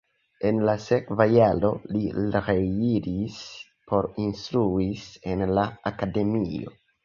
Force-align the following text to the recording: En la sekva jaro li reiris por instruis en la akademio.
En 0.51 0.61
la 0.67 0.73
sekva 0.85 1.27
jaro 1.31 1.69
li 1.97 2.01
reiris 2.47 3.37
por 3.93 4.11
instruis 4.27 5.07
en 5.37 5.49
la 5.61 5.71
akademio. 5.95 6.79